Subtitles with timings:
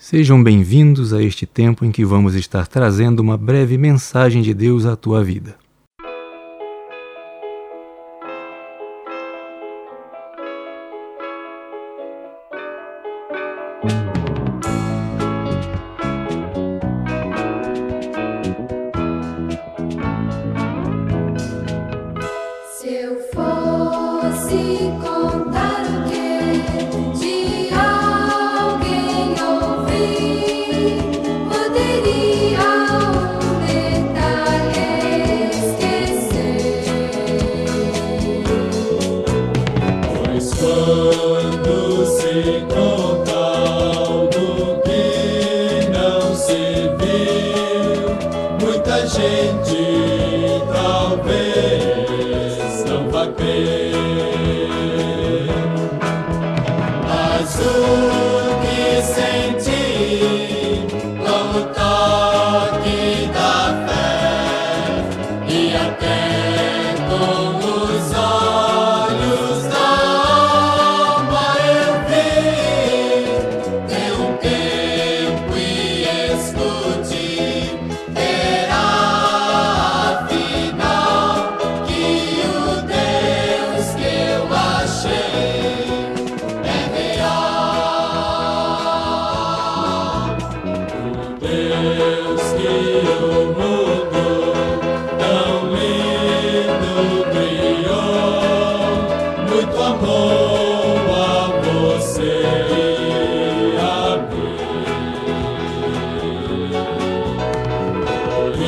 [0.00, 4.86] Sejam bem-vindos a este tempo em que vamos estar trazendo uma breve mensagem de Deus
[4.86, 5.56] à tua vida.
[53.40, 53.87] open.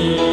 [0.00, 0.29] You.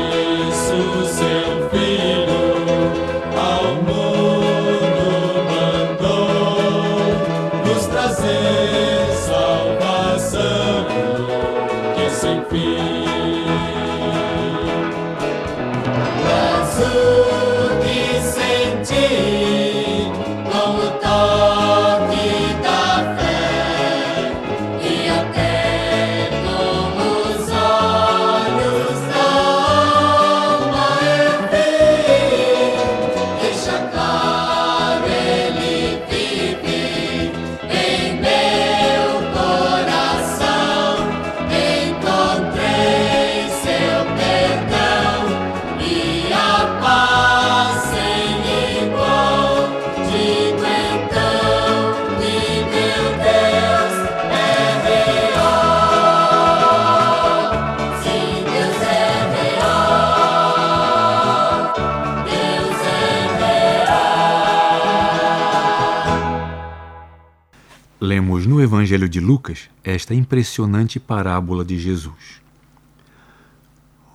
[68.46, 72.42] No Evangelho de Lucas esta impressionante parábola de Jesus.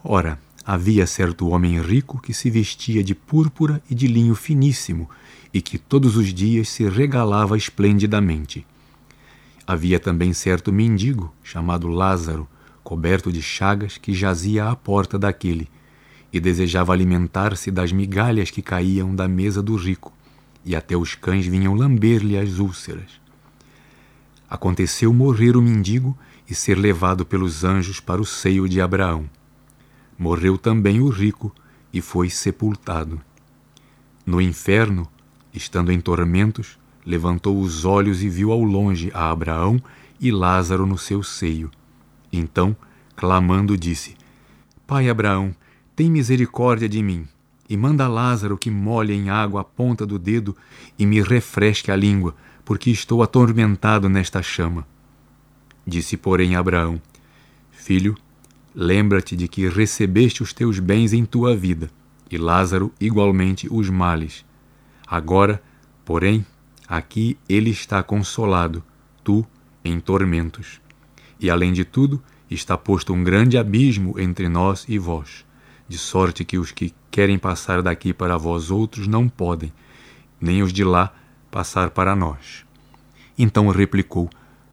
[0.05, 5.09] Ora, havia certo homem rico que se vestia de púrpura e de linho finíssimo
[5.53, 8.66] e que todos os dias se regalava esplendidamente.
[9.66, 12.49] Havia também certo mendigo, chamado Lázaro,
[12.84, 15.69] coberto de chagas, que jazia à porta daquele
[16.33, 20.12] e desejava alimentar-se das migalhas que caíam da mesa do rico,
[20.65, 23.22] e até os cães vinham lamber-lhe as úlceras.
[24.52, 26.14] Aconteceu morrer o mendigo
[26.46, 29.24] e ser levado pelos anjos para o seio de Abraão.
[30.18, 31.50] Morreu também o rico
[31.90, 33.18] e foi sepultado.
[34.26, 35.08] No inferno,
[35.54, 39.82] estando em tormentos, levantou os olhos e viu ao longe a Abraão
[40.20, 41.70] e Lázaro no seu seio.
[42.30, 42.77] Então,
[43.16, 44.18] clamando, disse:
[44.86, 45.56] Pai Abraão,
[45.97, 47.27] tem misericórdia de mim,
[47.71, 50.54] e manda Lázaro que molhe em água a ponta do dedo
[50.98, 54.86] e me refresque a língua, porque estou atormentado nesta chama.
[55.86, 57.00] Disse, porém, Abraão:
[57.70, 58.16] Filho,
[58.74, 61.91] lembra-te de que recebeste os teus bens em tua vida,
[62.30, 64.44] e Lázaro igualmente os males.
[65.06, 65.62] Agora,
[66.04, 66.47] porém,
[66.88, 68.82] aqui ele está consolado,
[69.22, 69.44] tu
[69.84, 70.80] em tormentos.
[71.41, 75.44] E além de tudo, está posto um grande abismo entre nós e vós,
[75.88, 79.72] de sorte que os que querem passar daqui para vós outros não podem,
[80.41, 81.12] nem os de lá
[81.53, 82.65] passar para nós.
[83.39, 84.28] Então replicou: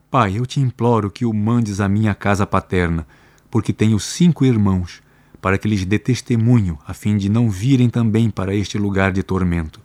[0.09, 3.05] Pai, eu te imploro que o mandes à minha casa paterna,
[3.51, 5.01] porque tenho cinco irmãos,
[5.41, 9.21] para que lhes dê testemunho, a fim de não virem também para este lugar de
[9.21, 9.81] tormento.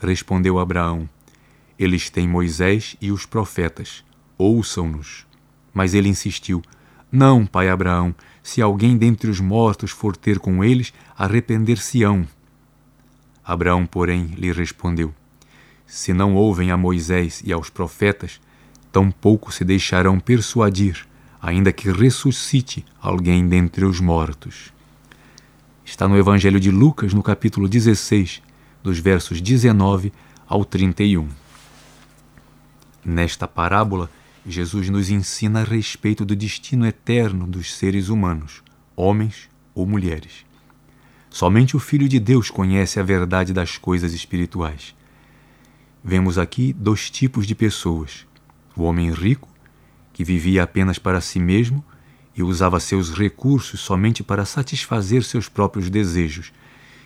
[0.00, 1.08] Respondeu Abraão:
[1.78, 4.02] Eles têm Moisés e os profetas,
[4.38, 5.26] ouçam-nos.
[5.74, 6.62] Mas ele insistiu:
[7.10, 12.26] Não, pai Abraão, se alguém dentre os mortos for ter com eles, arrepender-se-ão.
[13.44, 15.14] Abraão, porém, lhe respondeu:
[15.94, 18.40] Se não ouvem a Moisés e aos profetas,
[18.90, 21.06] tampouco se deixarão persuadir,
[21.38, 24.72] ainda que ressuscite alguém dentre os mortos.
[25.84, 28.40] Está no Evangelho de Lucas, no capítulo 16,
[28.82, 30.14] dos versos 19
[30.48, 31.28] ao 31.
[33.04, 34.10] Nesta parábola,
[34.46, 38.62] Jesus nos ensina a respeito do destino eterno dos seres humanos,
[38.96, 40.46] homens ou mulheres.
[41.28, 44.94] Somente o Filho de Deus conhece a verdade das coisas espirituais.
[46.04, 48.26] Vemos aqui dois tipos de pessoas
[48.76, 49.48] o homem rico,
[50.12, 51.84] que vivia apenas para si mesmo
[52.34, 56.52] e usava seus recursos somente para satisfazer seus próprios desejos,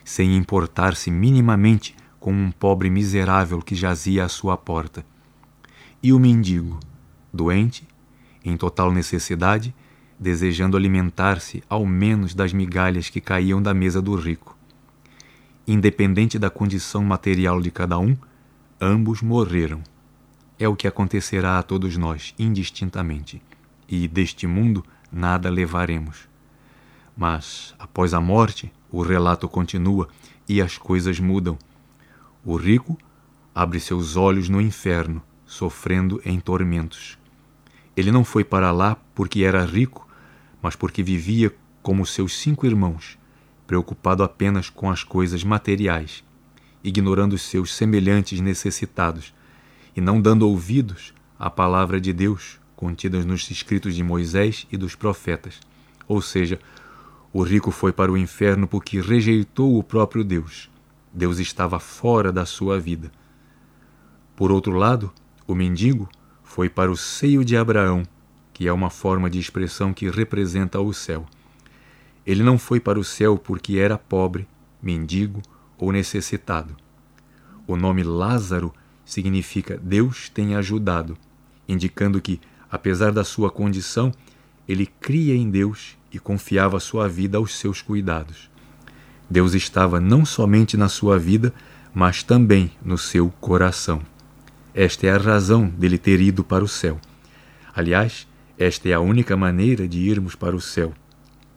[0.05, 5.05] sem importar-se minimamente com um pobre miserável que jazia à sua porta.
[6.03, 6.79] E o mendigo,
[7.33, 7.87] doente,
[8.45, 9.75] em total necessidade,
[10.19, 14.57] desejando alimentar-se ao menos das migalhas que caíam da mesa do rico.
[15.67, 18.17] Independente da condição material de cada um,
[18.81, 19.83] ambos morreram
[20.59, 23.43] é o que acontecerá a todos nós, indistintamente,
[23.89, 26.29] e deste mundo nada levaremos.
[27.17, 30.09] Mas, após a morte, o relato continua
[30.49, 31.59] e as coisas mudam.
[32.45, 32.99] O rico
[33.55, 37.19] abre seus olhos no inferno, sofrendo em tormentos.
[37.97, 40.07] Ele não foi para lá porque era rico,
[40.61, 43.19] mas porque vivia como seus cinco irmãos,
[43.67, 46.25] preocupado apenas com as coisas materiais,
[46.87, 49.35] ignorando os seus semelhantes necessitados
[49.97, 54.95] e não dando ouvidos à palavra de Deus contidas nos escritos de Moisés e dos
[54.95, 55.59] profetas.
[56.07, 56.61] Ou seja,
[57.33, 60.71] o rico foi para o inferno porque rejeitou o próprio Deus.
[61.13, 63.11] Deus estava fora da sua vida.
[64.37, 65.13] Por outro lado,
[65.45, 66.09] o mendigo
[66.45, 68.05] foi para o seio de Abraão,
[68.53, 71.27] que é uma forma de expressão que representa o céu.
[72.25, 74.47] Ele não foi para o céu porque era pobre,
[74.81, 75.43] mendigo
[75.79, 76.77] ou necessitado.
[77.67, 78.73] O nome Lázaro
[79.05, 81.17] significa Deus tem ajudado,
[81.69, 82.41] indicando que,
[82.71, 84.13] apesar da sua condição,
[84.69, 88.51] ele cria em Deus e confiava sua vida aos seus cuidados.
[89.29, 91.53] Deus estava não somente na sua vida,
[91.95, 94.01] mas também no seu coração.
[94.75, 97.01] Esta é a razão dele ter ido para o céu.
[97.75, 98.27] Aliás,
[98.59, 100.93] esta é a única maneira de irmos para o céu,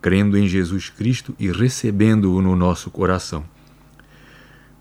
[0.02, 3.44] crendo em Jesus Cristo e recebendo-o no nosso coração.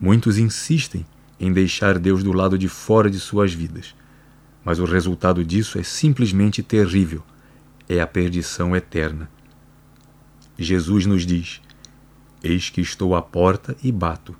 [0.00, 1.04] Muitos insistem
[1.40, 3.94] em deixar Deus do lado de fora de suas vidas.
[4.64, 7.22] Mas o resultado disso é simplesmente terrível
[7.88, 9.30] é a perdição eterna.
[10.58, 11.60] Jesus nos diz:
[12.42, 14.36] Eis que estou à porta e bato.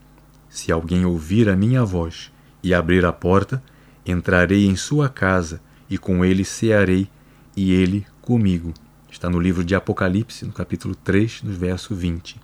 [0.50, 2.30] Se alguém ouvir a minha voz
[2.62, 3.62] e abrir a porta,
[4.04, 7.08] entrarei em sua casa e com ele cearei
[7.56, 8.74] e ele comigo.
[9.10, 12.38] Está no livro de Apocalipse, no capítulo 3, no verso 20.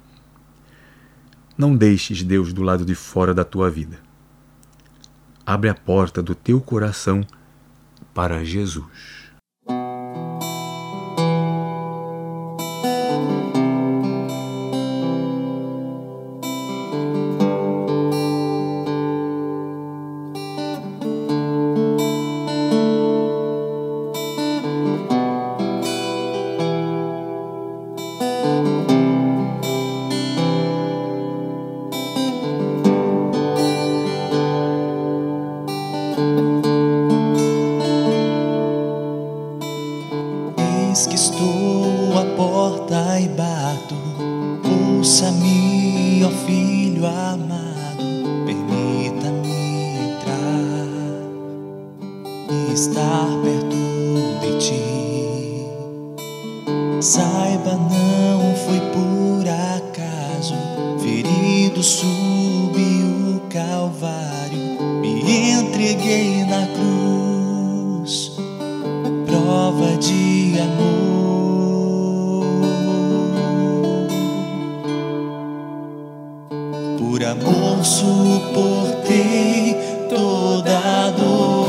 [1.57, 3.99] Não deixes Deus do lado de fora da tua vida
[5.47, 7.25] abre a porta do teu coração
[8.15, 9.24] para Jesus.
[57.05, 60.55] Saiba, não foi por acaso,
[61.03, 68.33] ferido subi o Calvário, me entreguei na cruz,
[69.27, 70.87] prova de amor.
[76.99, 79.77] Por amor suportei
[80.09, 81.65] toda dor.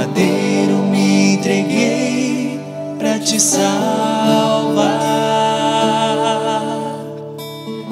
[0.00, 0.49] para te
[3.40, 4.90] salvar.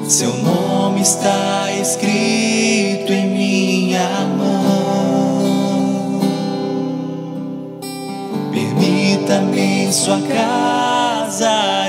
[0.07, 4.59] Seu nome está escrito em minha mão.
[8.51, 11.88] Permita-me sua casa.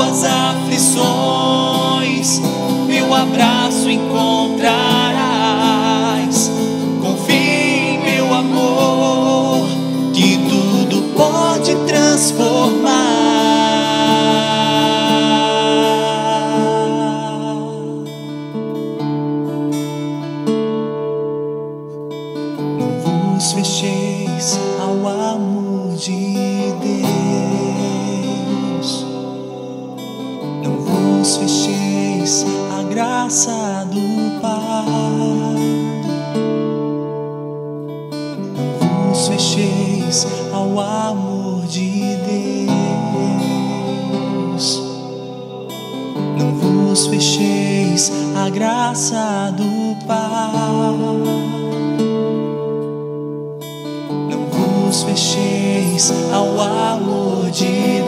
[0.00, 2.40] Suas aflições,
[2.86, 6.50] meu abraço encontrarás.
[7.02, 9.66] Confie meu amor,
[10.14, 13.10] que tudo pode transformar.
[22.78, 26.99] Não vos fecheis ao amor de Deus.
[33.30, 35.54] Graça do Pai.
[39.08, 42.16] Vos fecheis ao amor de
[42.66, 44.82] Deus.
[46.36, 50.96] Não vos fecheis à graça do Pai.
[54.28, 57.99] Não vos fecheis ao amor de Deus.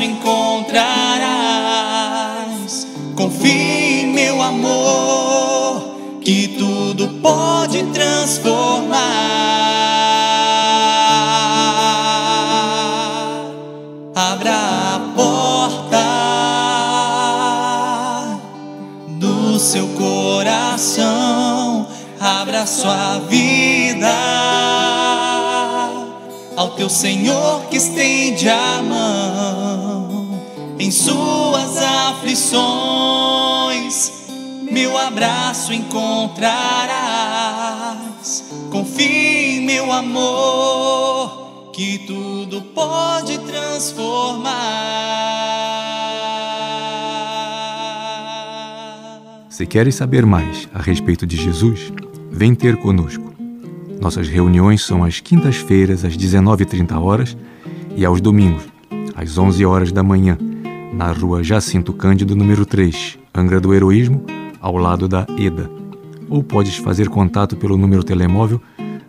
[0.00, 1.28] Encontrarás.
[3.16, 8.98] Confie em meu amor, que tudo pode transformar.
[14.14, 14.54] Abra
[14.94, 16.04] a porta
[19.18, 21.86] do seu coração,
[22.20, 24.08] abra sua vida
[26.58, 29.67] ao teu Senhor que estende a mão
[30.78, 34.12] em suas aflições.
[34.70, 38.44] Meu abraço encontrarás.
[38.70, 44.52] Confie em meu amor, que tudo pode transformar.
[49.48, 51.92] Se queres saber mais a respeito de Jesus,
[52.30, 53.34] vem ter conosco.
[54.00, 57.36] Nossas reuniões são às quintas-feiras, às 19h30 horas
[57.96, 58.62] e aos domingos,
[59.16, 60.38] às 11 horas da manhã,
[60.98, 64.24] na rua Jacinto Cândido, número 3, Angra do Heroísmo,
[64.60, 65.70] ao lado da EDA.
[66.28, 68.60] Ou podes fazer contato pelo número telemóvel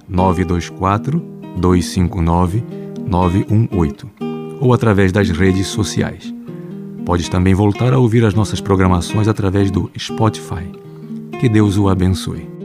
[0.07, 1.19] 924
[1.57, 2.63] 259
[3.07, 4.07] 918
[4.61, 6.31] ou através das redes sociais.
[7.03, 10.69] Podes também voltar a ouvir as nossas programações através do Spotify.
[11.39, 12.58] Que Deus o abençoe.